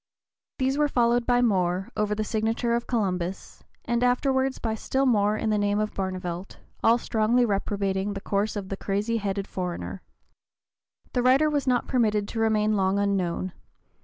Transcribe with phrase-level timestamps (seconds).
[0.57, 5.37] These were followed by more, over the signature of Columbus, and afterward by still more
[5.37, 10.01] in the name of Barnevelt, all strongly reprobating the course of the crazy headed foreigner.
[11.13, 13.53] The writer was not permitted to remain long unknown.